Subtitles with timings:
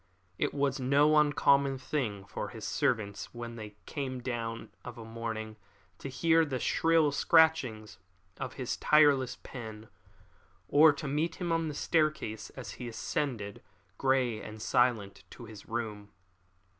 [0.39, 5.57] It was no uncommon thing for his servants, when they came down of a morning,
[5.99, 7.99] to hear the shrill scratchings
[8.37, 9.89] of his tireless pen,
[10.67, 13.61] or to meet him on the staircase as he ascended,
[13.99, 16.09] grey and silent, to his room.